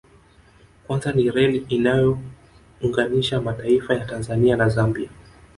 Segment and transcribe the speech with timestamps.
[0.87, 5.09] Kwanza ni reli inayoyounganisha mataifa ya Tanzania na Zambia